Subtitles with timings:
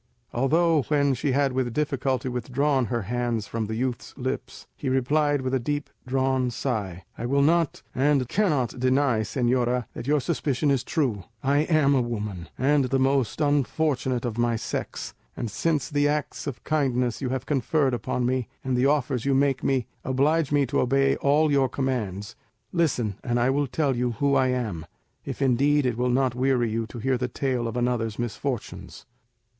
[0.33, 5.41] Although, when she had with difficulty withdrawn her hands from the youth's lips, he replied
[5.43, 10.71] with a deep drawn sigh, "I will not, and cannot deny, señora, that your suspicion
[10.71, 15.87] is true; I am a woman, and the most unfortunate of my sex; and since
[15.87, 19.85] the acts of kindness you have conferred upon me, and the offers you make me,
[20.03, 22.35] oblige me to obey all your commands,
[22.73, 24.87] listen and I will tell you who I am,
[25.25, 29.05] if indeed it will not weary you to hear the tale of another's misfortunes."